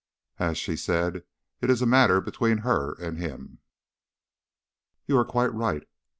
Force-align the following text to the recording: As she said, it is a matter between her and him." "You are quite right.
As 0.39 0.57
she 0.57 0.75
said, 0.77 1.25
it 1.61 1.69
is 1.69 1.79
a 1.79 1.85
matter 1.85 2.21
between 2.21 2.59
her 2.65 2.95
and 2.99 3.19
him." 3.19 3.59
"You 5.05 5.15
are 5.19 5.25
quite 5.25 5.53
right. 5.53 5.87